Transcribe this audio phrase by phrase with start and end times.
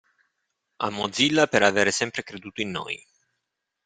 [0.85, 2.99] A Mozilla per aver sempre creduto in noi.